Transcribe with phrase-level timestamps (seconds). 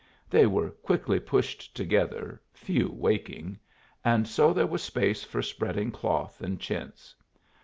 [0.31, 3.59] They were quickly pushed together, few waking,
[4.03, 7.13] and so there was space for spreading cloth and chintz.